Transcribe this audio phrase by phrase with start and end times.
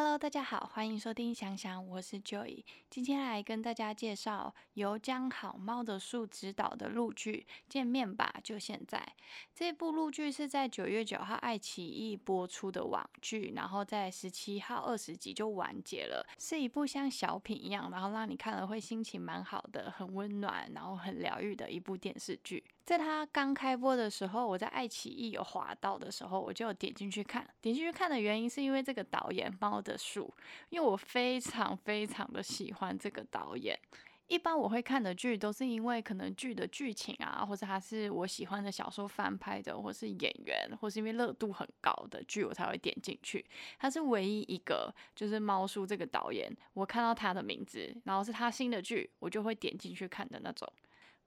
[0.00, 2.62] Hello，大家好，欢迎收听想想，我是 Joy。
[2.88, 8.96] 今天来跟大家介绍由江好猫的树指导的陆剧《见面吧，就现在》。
[9.52, 22.62] 这部陆剧是在九月九号爱奇艺播出的网剧，然后在十七号二十集就完结了，是一部像小品一样，然后让你看了会心情蛮好的，很温暖，然后很疗愈的一部电视剧。
[22.88, 27.46] 在它刚开播的时候，我在爱奇艺有滑到的时候，我就有点进去看。
[27.60, 30.32] 点进去看的原因是因为这个导演猫的树，
[30.70, 33.78] 因为我非常非常的喜欢这个导演。
[34.26, 43.44] 一般我会看的剧都是因为可能剧的剧情啊，或者它是我喜欢的小说翻拍的，或是演员，或是因为热度很高的剧，我才会点进去。
[43.78, 50.66] 他是唯一一个就是猫叔这个导演，我看到他的名字，然后是他新的剧，我就会点进去看的那种。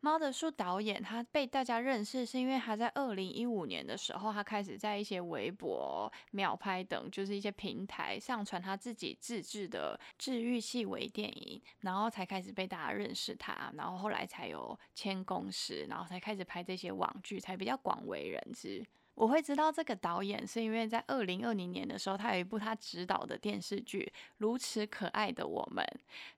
[0.04, 18.84] 猫的树导演，他被大家认识是因为他在二零一五年的时候，他开始在一些微博、秒拍等，就是一些平台上传他自己自制的治愈系微电影，然后才开始被大家认识他，然后后来才有签公司，然后才开始拍这些网剧，才比较广为人知。
[19.14, 25.86] 我会知道这个导演是因为在二零二零年的时候，他有一部他执导的电视剧《如此可爱的我们》。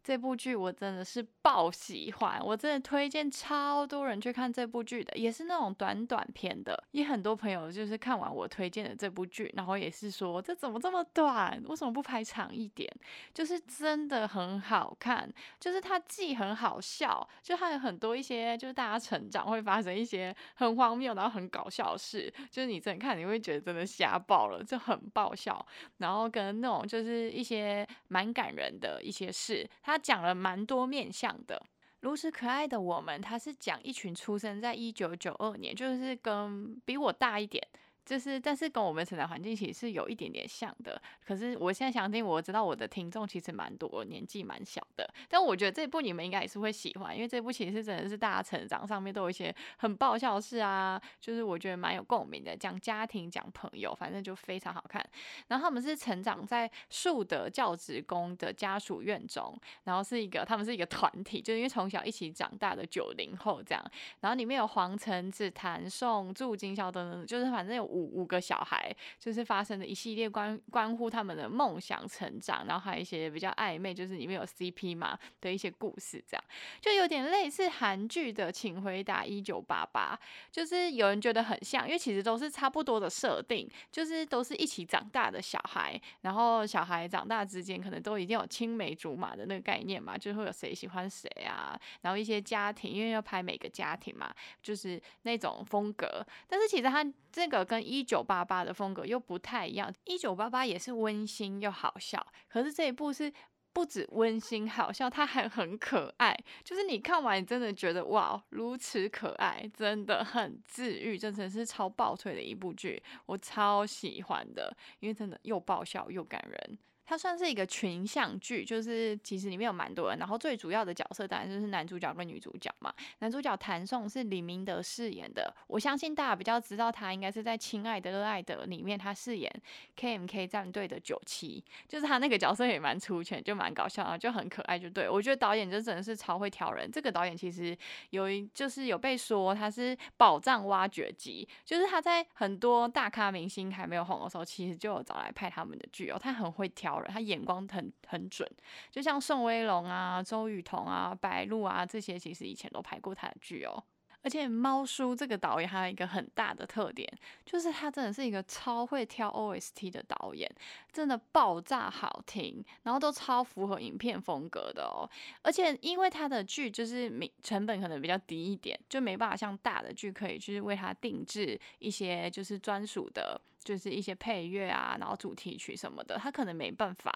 [0.03, 6.83] 这部剧我真的是爆喜欢，我真的推荐超多人去看这部剧的，也是那种短短片的。
[6.91, 11.61] 也很多朋友就是看完我推荐的这部剧，然后也是说这怎么这么短？
[11.67, 12.91] 为什么不拍长一点？
[13.33, 25.65] 就是真的很好看，就是它既很好笑，就它有很多一些就是大家成长会发生一些很荒谬然后很搞笑的事，就是你真的看你会觉得真的瞎爆了，就很爆笑。
[25.97, 31.61] 然后跟那种就是一些蛮感人的一些事，他讲了蛮多面向的。
[32.01, 37.65] 如此可爱的我们，他是讲一群出生在一九九二年，就是跟比我大一点。
[38.05, 41.01] 就是，但是跟我们成长环境其实是有一点点像的。
[41.25, 45.09] 可是我现在想听，我知道我的听众其实蛮多，年纪蛮小的。
[45.29, 55.01] 但我觉得这部你们应该也是会喜欢，因为这部其实真的是大家成长上面都有一些很爆笑事啊，就是我觉得蛮有共鸣的，讲家庭、讲朋友，反正就非常好看。
[55.47, 63.81] 然后他们是成长在树德教职工的家属院中，然后是一个他们是一个团体，就是因为从小一起长大的九零后这样。
[64.19, 67.92] 然后里面有黄橙子、谭颂、祝金宵等等，就是反正有。
[67.93, 76.43] 五五个小孩，就是发生的一系列关关乎他们的梦想成长，然后还有一些比较暧昧，就是里面有 CP 嘛的一些故事，这样。
[76.81, 80.19] 就有点类似韩剧的《请回答一九八八》，
[80.51, 103.31] 就是有人觉得很像，因为其实都是差不多的设定，就是都是一起长大的小孩，然后小孩长大之间可能都一定有青梅竹马的那个概念嘛，就会有谁喜欢谁啊，然后一些家庭，因为要拍每个家庭嘛，就是那种风格，但是其实他这个跟一九八八的风格又不太一样，一九八八也是温馨又好笑，可是这一部是
[103.73, 116.77] 不止温馨好笑，它还很可爱，就是你看完你真的觉得哇，如此可爱，真的很治愈，真的是超爆推的一部剧，我超喜欢的，因为真的又爆笑又感人。
[117.05, 122.93] 它算是一个群像剧，就是其实里面有蛮多人，然后最主要的角色当然就是男主角跟女主角嘛。
[123.19, 129.51] 男主角谭颂是李明德饰演的，我相信大家比较知道他应该是在《亲爱的热爱的》里面，他饰演
[129.97, 136.89] KMK 战队的九七，就是他那个角色也蛮出圈，就蛮搞笑啊，就很可爱，就对我觉得导演就真的是超会挑人。
[136.89, 137.77] 这个导演其实
[138.11, 146.92] 有一就是有被说他是宝藏挖掘机，就是他在很多大咖明星还没有红的时候，其实就有找来拍他们的剧哦，他很会挑。
[147.07, 148.49] 他眼光很很准，
[148.91, 153.83] 就像宋威龙啊、周雨彤啊、白鹿啊这些，其实以前都拍过他的剧哦。
[154.25, 157.05] 而且猫叔这个导演还有一个很大的特点，
[157.45, 160.49] 就是他真的是一个超会挑 OST 的导演，
[160.93, 165.03] 真的爆炸好听，然后都超符合影片风格的哦。
[165.41, 167.11] 而且因为他的剧就是
[167.41, 173.41] 成本可能比较低一点，就没办法像大的剧可以就是为他定制一些就是专属的。
[173.63, 177.11] 就是一些配乐啊，然后主题曲什么的，他可能没办法，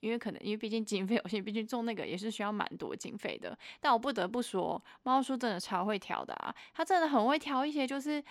[0.00, 3.56] 因为可能因为毕竟经费有限，毕竟做那个也是需要蛮多经费的。
[3.80, 8.22] 但我不得不说，猫叔真的超会挑的啊，他真的很会挑一些就是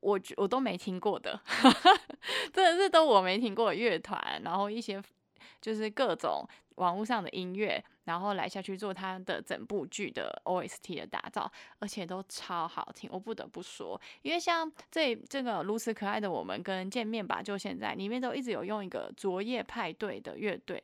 [0.00, 1.40] 我我都没听过的，
[2.52, 5.02] 真的是都我没听过的乐团，然后一些
[5.60, 6.48] 就是各种。
[6.78, 13.08] 网络上的音乐，然后来下去做他的整部剧的 OST 的打造，而且都超好听。
[13.12, 20.82] 我不得不说，因为像这这个如此可爱的我们跟见面吧，就现在里面都一直有用一个昨夜派对的乐队。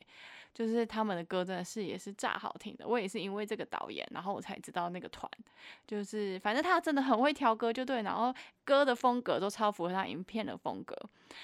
[0.54, 2.86] 就是他们的歌真的是也是炸好听的。
[2.86, 5.28] 我也是因为这个导演，然后我才知道那个团，
[5.86, 8.32] 就是反正他真的很会挑歌，就对，然后
[8.64, 10.96] 歌的风格都超符合他影片的风格，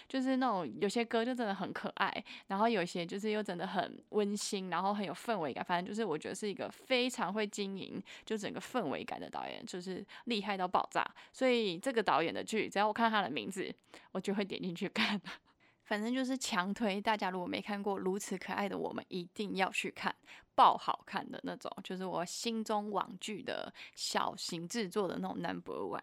[0.08, 5.64] 就是那种有些歌就真的很可爱，然后有些就是又真的很温馨，然后很有氛围感。
[5.64, 11.04] 反正就是我觉得是一个非常会经营就整个氛围感的导演，就是厉害到爆炸。
[11.32, 13.74] 所以这个导演的剧，只要我看他的名字，
[14.12, 15.20] 我就会点进去看。
[15.90, 20.14] 反正就是强推，大家如果没看过《如此可爱的我们》，一定要去看，
[20.54, 25.98] 爆好看的那种，就是我心中网剧的小型制作的那种 Number One。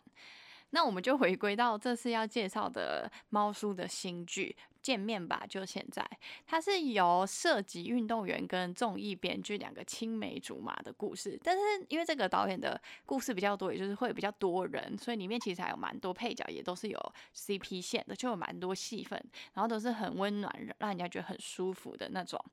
[0.71, 4.53] 那我们就回归到这次要介绍的猫叔的新剧。
[4.81, 6.07] 见面吧，就现在。
[6.45, 19.21] 它是由涉及运动员跟综艺编剧两个青梅竹马的故事，但是因为这个导演的故事比较多，也就是会比较多人，所以里面其实还有蛮多配角，也都是有 CP 线的，就有蛮多戏份，
[19.53, 22.43] 然后都是很温暖，让人家觉得很舒服的那种。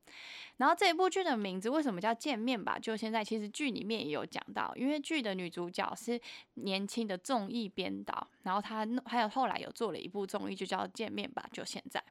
[0.57, 2.79] 然后这一部剧的名字为什么叫见面吧？
[2.79, 6.21] 就现在，其实剧里面也有讲到，因为剧的女主角是
[6.55, 12.03] 年轻的综艺编导，然后她还有后来有做了一部综艺，就叫见面吧，就现在。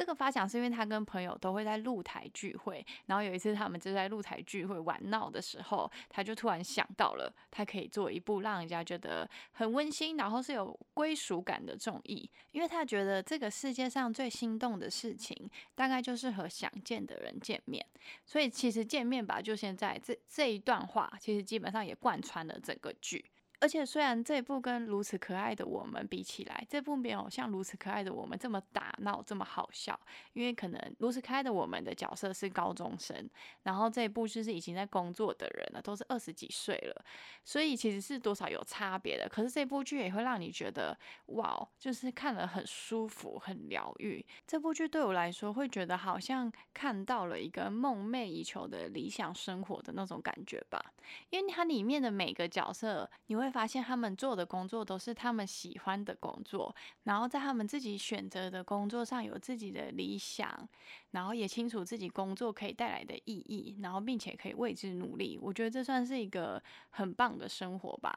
[0.00, 15.36] 这个发想是因为他跟朋友都会在露台聚会，然后有一次他们就在露台聚会玩闹的时候，他就突然想到了，他可以做一部让人家觉得很温馨，然后是有归属感的综艺，因为他觉得这个世界上最心动的事情，
[15.74, 17.84] 大概就是和想见的人见面，
[18.24, 23.22] 所以其实见面吧，就现在这这一段话，其实基本上也贯穿了整个剧。
[23.60, 29.98] 而且虽然这部跟如此可爱的我们比起来，这部没有像如此可爱的我们这么打闹这么好笑，
[30.32, 33.28] 因为可能如此可爱的我们的角色是高中生，
[33.64, 37.04] 然后这一部就是已经在工作的人了，都是二十几岁了，
[37.44, 39.28] 所以其实是多少有差别的。
[39.28, 44.24] 可是这部剧也会让你觉得哇，就是看了很舒服、很疗愈。
[44.46, 50.82] 这部剧对我来说会觉得好像看到了一个梦寐以求的理想生活的那种感觉吧，
[51.28, 56.74] 因为它里面的每个角色你会发现他们做的工作都是他们喜欢的工作，
[57.04, 60.68] 然后在他们自己选择的工作上有自己的理想，
[61.10, 65.38] 然后也清楚自己工作可以带来的意义，然后并且可以为之努力。
[65.40, 68.16] 我觉得这算是一个很棒的生活吧。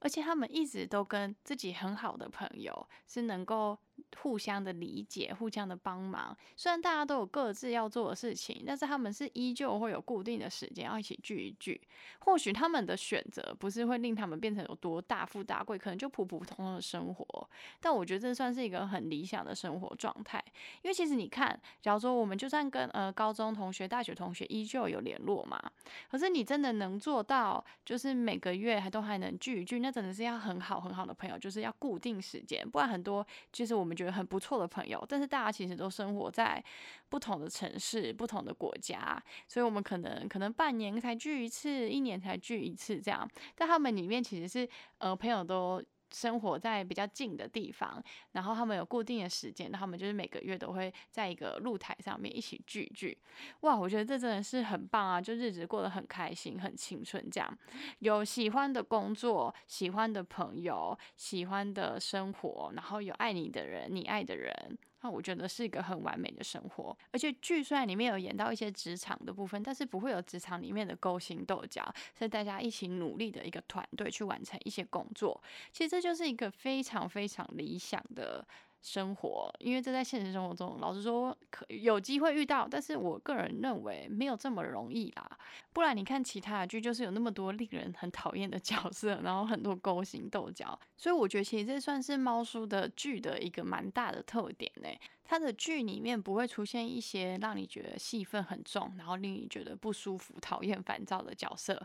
[0.00, 3.78] 而且他们一直都跟自己很好的朋友是能够
[4.22, 6.36] 互相的理解、互相的帮忙。
[6.56, 11.80] 虽然大家都有各自要做的事情，但是他们是依旧会有固定的时间要一起聚一聚。
[12.20, 17.50] 或许他们的选择不是会令他们变成有多大富大贵，可能就普普通通的生活。
[17.80, 20.42] 但我觉得这算是一个很理想的生活状态。
[20.82, 25.58] 因为其实你看，假如说我们就算跟呃高中同学、大学同学依旧有联络嘛，
[26.10, 29.94] 可是你真的能做到，就是每个月还都还能聚一聚，那？
[29.94, 36.64] 真的是要很好很好的朋友，就是要固定时间，不然很多就是我我们觉得很不错的朋友，但是大家其实都生活在
[37.10, 44.66] 不同的城市、不同的国家，所以我们可能可能半年才聚一次，一年才聚一次这样，但他们里面其实是
[44.98, 45.82] 呃朋友都。
[46.14, 48.00] 生活在比较近的地方，
[48.32, 53.18] 然后他们有固定的时间，他们就是每个月都会在一个露台上面一起聚聚。
[53.62, 55.20] 哇，我觉得这真的是很棒啊！
[55.20, 57.58] 就日子过得很开心，很青春，这样
[57.98, 64.78] 有喜欢的工作、喜欢的朋友、喜欢的生活，然后有爱你的人、你爱的人。
[65.04, 75.38] 那我觉得是一个很完美的生活，而且剧虽然里面有演到一些职场的部分，但是不会有职场里面的勾心斗角，是大家一起努力的一个团队去完成一些工作。
[75.70, 78.42] 其实这就是一个非常非常理想的。
[78.84, 85.38] 生活，因为这在现实生活中，老实说，可有机会遇到，但是我个人认为没有这么容易啦。
[85.72, 94.88] 不然你看其他的剧，就是有那么多令人很讨厌的 角色，然后很多勾心斗角，所以我觉得其实这算是猫叔的剧的一个蛮大的特点呢。
[95.24, 101.82] 他的剧里面不会出现一些让你觉得戏份很重，然后令你觉得不舒服、讨厌、烦躁的角色。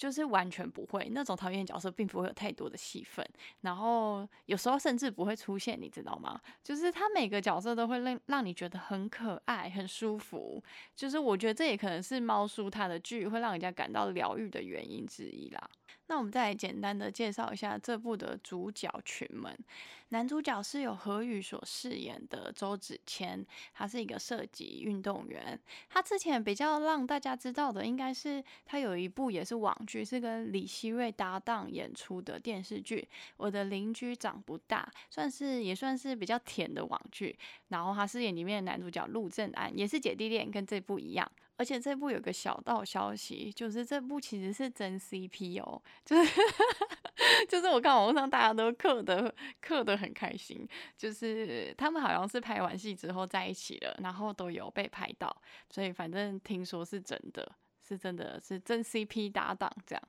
[0.00, 3.22] 就是完全不会那种讨厌角色，并不会有太多的戏份，
[3.60, 6.40] 然后有时候甚至不会出现，你知道吗？
[6.64, 10.64] 就是他每个角色都会让让你觉得很可爱、很舒服。
[10.96, 15.70] 就是我觉得这也可能是猫叔他的剧会让人家感到疗愈的原因之一啦。
[16.10, 19.56] 那我们再来简单的介绍一下这部的主角群们。
[20.08, 25.56] 男主角是由何宇所饰演的周子谦，他是一个射击运动员。
[25.88, 37.38] 他之前比较让大家知道的，应该是他有一部也是网剧，是跟李希瑞搭档演出的电视剧《我的邻居长不大》，算是也算是比较甜的网剧。
[37.68, 41.30] 然后他饰演里面的男主角陆正安，也是姐弟恋，跟这部一样。
[41.60, 46.42] 而且这部有个小道消息，就是这部其实是真 CP 哦，就是
[47.50, 55.30] 就是我看网络上大家都刻的刻的很开心，就是他们好像是拍完戏之后在一起了，然后都有被拍到，
[55.68, 57.54] 所以反正听说是真的，
[57.86, 60.02] 是真的是真 CP 搭档这样。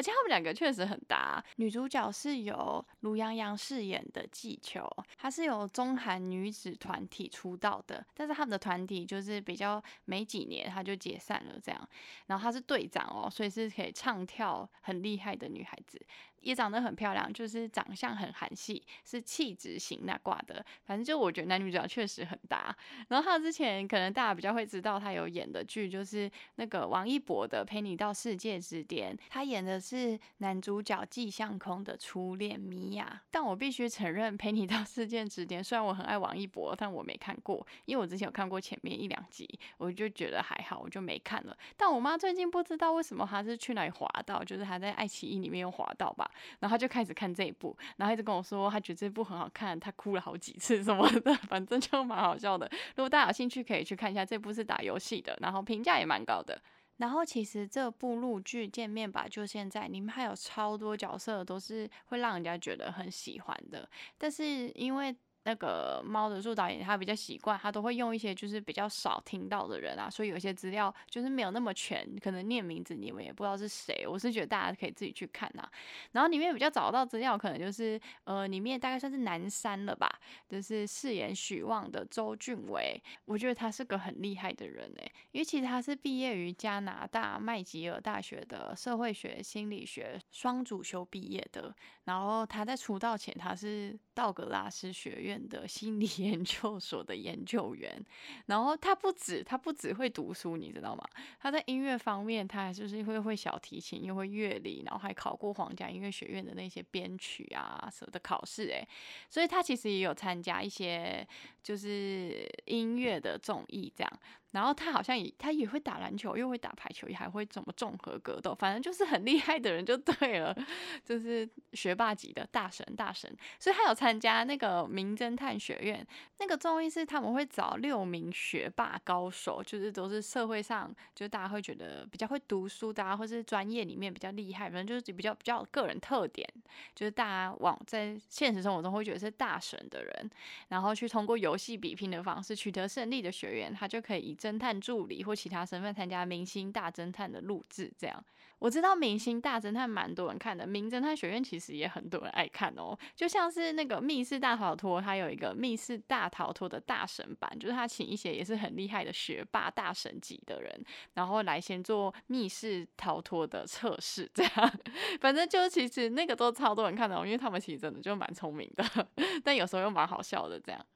[0.00, 1.44] 而且他们两个确实很搭。
[1.56, 4.82] 女主角是由卢洋洋饰演的季秋，
[5.18, 11.88] 她是由中韩女子团体出道的，但是他们的团体就是比较没几年，她就解散了这样。
[12.28, 16.00] 然后她是队长哦，所以是可以唱跳很厉害的女孩子。
[16.40, 20.64] 也长得很漂亮，就是长相很韩系，是气质型那挂的。
[20.84, 22.74] 反正就我觉得男女主角确实很搭。
[23.08, 33.22] 然后他之前可能大家比较会知道他有演的剧，就是那个王一博的《陪你到世界之巅》，他演的是男主角季向空的初恋米娅。
[33.30, 41.56] 但我必须承认，《陪你到世界之巅》虽然我很爱王一博，但我没看过，因为我之前有看过前面一两集，我就觉得还好，我就没看了。
[41.76, 46.29] 但我妈最近不知道为什么她是去哪里滑到，就是她在爱奇艺里面有滑到吧。
[46.58, 52.70] 然后他就开始看这一部，然后一直跟我说他觉得这部很好看，他哭了好几次什么的， 反正就蛮好笑的。
[52.96, 56.60] 如果大家有兴趣，可以去看一下这部是打游戏的，然后评价也蛮高的。
[56.98, 65.16] 然后其实这部陆剧见面吧，就现在里面还有超多角色都是会让人家觉得很喜欢的，但是因为。
[65.44, 74.06] 那个猫的树导演他比较习惯，他都会用一些就是比较少听到的人啊，所以有些资料就是没有那么全，可能念名字你们也不知道是谁。
[74.06, 75.66] 我是觉得大家可以自己去看呐。
[76.12, 80.10] 然后里面比较找到资料，可能就是呃里面大概算是南山了吧，
[80.46, 95.29] 就是饰演许旺的周俊伟，我觉得他是个很厉害的人诶，因为其实他是毕业于加拿大麦吉尔大学的社会学心理学双主修毕业的，然后他在出道前他是道格拉斯学院。
[95.30, 98.04] 院的心理 研究所的研究员，
[98.46, 101.04] 然后他不止他不只会读书，你知道吗？
[101.38, 108.86] 他在音乐方面，他还就是会会小提琴，又会乐理，然后还考过皇家音乐学院的那些编曲啊什么的考试，诶，
[109.28, 111.26] 所以他其实也有参加一些
[111.62, 114.20] 就是音乐的综艺这样。
[114.52, 120.54] 然后他好像也他也会打篮球，又会打排球，也还会怎么综合格斗，反正就是很厉害的人就对了，
[121.04, 123.30] 就是学霸级的大神大神。
[123.58, 126.06] 所以他有参加那个名侦探学院
[126.38, 136.48] 那个综艺，是他们会找六名学霸高手，就是都是社会上就大家会觉得比较会读书的，或是专业里面比较厉害，反正就是比较比较个人特点，
[136.94, 140.30] 就是大家往在现实生活中会觉得是大神的人，
[140.68, 148.24] 然后去通过游戏比拼的方式取得胜利的学员，他就可以以侦探助理或其他身份参加《明星大侦探》的录制，这样
[148.58, 152.96] 我知道《明星大侦探》蛮多人看的，《名侦探学院》其实也很多人爱看哦。
[153.16, 164.72] 就像是那个《密室大逃脱》，它有一个《密室大逃脱》的大神版，就是他请一些也是很厉害的学霸大神级的人，然后来先做密室逃脱的测试，这样。
[165.20, 168.84] 反正就其实那个都超多人看的，因为他们其实真的就蛮聪明的，
[169.42, 170.86] 但有时候又蛮好笑的，这样。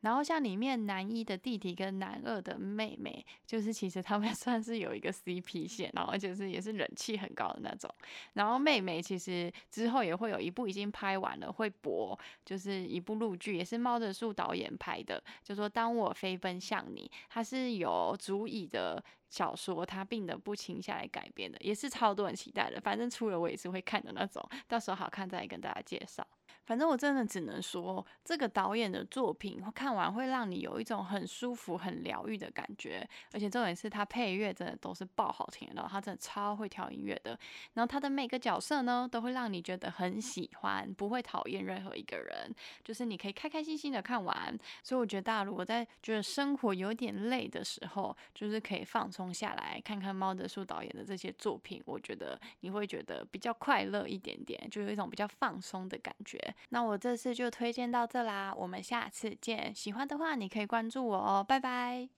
[0.00, 7.92] 然后像里面男一的弟弟跟男二的妹妹，就是其实他们 算是有一个 CP 线，然后就是也是人气很高的那种。
[8.34, 22.80] 然后妹妹其实之后也会有一部已经拍完了会播，就是一部录剧，也是猫的树导演拍的，就说当我飞奔向你，它是有足以的小说，他病得不轻下来改编的，也是超多人期待的。
[22.80, 26.26] 反正出了我也是会看的那种，到时候好看再来跟大家介绍。
[26.68, 37.30] 反正我真的只能说，这个导演的作品看完会让你有一种很舒服、很疗愈的感觉，而且重点是他配乐真的都是爆好听的，他真的超会调音乐的。
[37.72, 44.54] 然后他的每个角色呢，都会让你觉得很喜欢，不会讨厌任何一个人，就是你可以开开心心的看完。
[44.82, 56.38] 所以我觉得大家如果在觉得生活有点累的时候，就是可以放松下来看看猫德树导演的这些作品，我觉得你会觉得比较快乐一点点，就有一种比较放松的感觉。
[56.70, 59.74] 那我这次就推荐到这啦，我们下次见。
[59.74, 62.17] 喜欢的话，你可以关注我哦，拜拜。